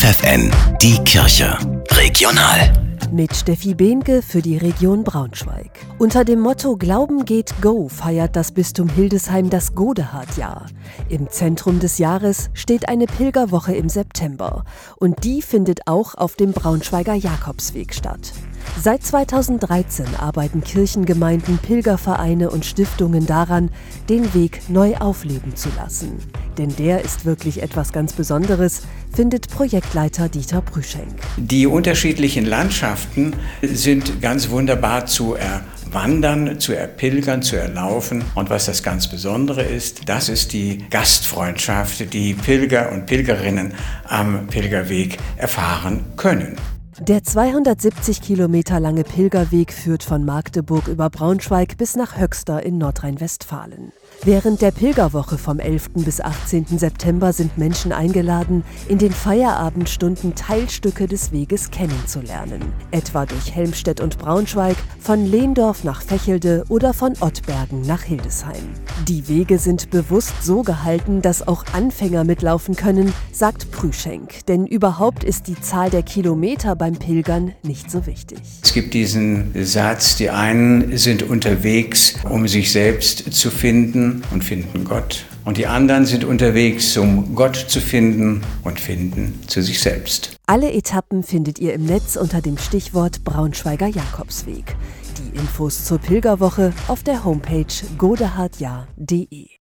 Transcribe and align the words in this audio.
FFN, 0.00 0.50
die 0.80 0.96
Kirche. 1.04 1.58
Regional. 1.90 2.72
Mit 3.12 3.36
Steffi 3.36 3.74
Behnke 3.74 4.22
für 4.22 4.40
die 4.40 4.56
Region 4.56 5.04
Braunschweig. 5.04 5.72
Unter 5.98 6.24
dem 6.24 6.40
Motto 6.40 6.78
Glauben 6.78 7.26
geht 7.26 7.52
Go 7.60 7.90
feiert 7.90 8.34
das 8.34 8.50
Bistum 8.52 8.88
Hildesheim 8.88 9.50
das 9.50 9.74
Godehard-Jahr. 9.74 10.64
Im 11.10 11.28
Zentrum 11.28 11.80
des 11.80 11.98
Jahres 11.98 12.48
steht 12.54 12.88
eine 12.88 13.04
Pilgerwoche 13.04 13.74
im 13.74 13.90
September. 13.90 14.64
Und 14.96 15.22
die 15.22 15.42
findet 15.42 15.86
auch 15.86 16.14
auf 16.14 16.34
dem 16.34 16.52
Braunschweiger 16.52 17.12
Jakobsweg 17.12 17.92
statt. 17.92 18.32
Seit 18.78 19.02
2013 19.02 20.06
arbeiten 20.18 20.62
Kirchengemeinden, 20.62 21.58
Pilgervereine 21.58 22.50
und 22.50 22.64
Stiftungen 22.64 23.26
daran, 23.26 23.70
den 24.08 24.32
Weg 24.34 24.62
neu 24.68 24.96
aufleben 24.96 25.56
zu 25.56 25.68
lassen. 25.76 26.18
Denn 26.56 26.74
der 26.76 27.04
ist 27.04 27.24
wirklich 27.24 27.62
etwas 27.62 27.92
ganz 27.92 28.12
Besonderes, 28.12 28.82
findet 29.12 29.48
Projektleiter 29.50 30.28
Dieter 30.28 30.62
Brüschenk. 30.62 31.14
Die 31.36 31.66
unterschiedlichen 31.66 32.46
Landschaften 32.46 33.34
sind 33.62 34.22
ganz 34.22 34.50
wunderbar 34.50 35.06
zu 35.06 35.34
erwandern, 35.34 36.58
zu 36.58 36.72
erpilgern, 36.72 37.42
zu 37.42 37.56
erlaufen. 37.56 38.24
Und 38.34 38.50
was 38.50 38.66
das 38.66 38.82
ganz 38.82 39.08
Besondere 39.08 39.62
ist, 39.62 40.08
das 40.08 40.28
ist 40.28 40.52
die 40.52 40.84
Gastfreundschaft, 40.90 42.12
die 42.12 42.34
Pilger 42.34 42.92
und 42.92 43.06
Pilgerinnen 43.06 43.74
am 44.04 44.46
Pilgerweg 44.46 45.18
erfahren 45.36 46.04
können. 46.16 46.56
Der 47.02 47.24
270 47.24 48.20
Kilometer 48.20 48.78
lange 48.78 49.04
Pilgerweg 49.04 49.72
führt 49.72 50.02
von 50.02 50.22
Magdeburg 50.26 50.86
über 50.86 51.08
Braunschweig 51.08 51.78
bis 51.78 51.96
nach 51.96 52.20
Höxter 52.20 52.62
in 52.62 52.76
Nordrhein-Westfalen. 52.76 53.92
Während 54.22 54.60
der 54.60 54.70
Pilgerwoche 54.70 55.38
vom 55.38 55.60
11. 55.60 55.92
bis 55.94 56.20
18. 56.20 56.66
September 56.66 57.32
sind 57.32 57.56
Menschen 57.56 57.92
eingeladen, 57.92 58.64
in 58.86 58.98
den 58.98 59.12
Feierabendstunden 59.12 60.34
Teilstücke 60.34 61.06
des 61.06 61.32
Weges 61.32 61.70
kennenzulernen. 61.70 62.60
Etwa 62.90 63.24
durch 63.24 63.54
Helmstedt 63.54 64.02
und 64.02 64.18
Braunschweig, 64.18 64.76
von 64.98 65.24
Lehndorf 65.24 65.84
nach 65.84 66.02
Fächelde 66.02 66.64
oder 66.68 66.92
von 66.92 67.14
Ottbergen 67.20 67.80
nach 67.80 68.02
Hildesheim. 68.02 68.68
Die 69.08 69.26
Wege 69.26 69.58
sind 69.58 69.88
bewusst 69.88 70.34
so 70.42 70.62
gehalten, 70.62 71.22
dass 71.22 71.48
auch 71.48 71.64
Anfänger 71.72 72.24
mitlaufen 72.24 72.76
können, 72.76 73.14
sagt 73.32 73.70
Prüschenk. 73.70 74.44
Denn 74.46 74.66
überhaupt 74.66 75.24
ist 75.24 75.46
die 75.46 75.58
Zahl 75.58 75.88
der 75.88 76.02
Kilometer 76.02 76.76
beim 76.90 76.98
Pilgern 76.98 77.52
nicht 77.62 77.90
so 77.90 78.06
wichtig. 78.06 78.38
Es 78.62 78.72
gibt 78.72 78.94
diesen 78.94 79.52
Satz, 79.64 80.16
die 80.16 80.30
einen 80.30 80.96
sind 80.96 81.22
unterwegs, 81.22 82.14
um 82.28 82.48
sich 82.48 82.72
selbst 82.72 83.32
zu 83.32 83.50
finden 83.50 84.22
und 84.32 84.42
finden 84.44 84.84
Gott. 84.84 85.24
Und 85.44 85.56
die 85.56 85.66
anderen 85.66 86.04
sind 86.04 86.24
unterwegs, 86.24 86.96
um 86.96 87.34
Gott 87.34 87.56
zu 87.56 87.80
finden 87.80 88.42
und 88.62 88.78
finden 88.78 89.38
zu 89.46 89.62
sich 89.62 89.80
selbst. 89.80 90.36
Alle 90.46 90.72
Etappen 90.72 91.22
findet 91.22 91.58
ihr 91.58 91.74
im 91.74 91.86
Netz 91.86 92.16
unter 92.16 92.40
dem 92.42 92.58
Stichwort 92.58 93.24
Braunschweiger 93.24 93.86
Jakobsweg. 93.86 94.76
Die 95.18 95.38
Infos 95.38 95.84
zur 95.84 95.98
Pilgerwoche 95.98 96.72
auf 96.88 97.02
der 97.02 97.24
Homepage 97.24 97.66
godehardjahr.de. 97.98 99.50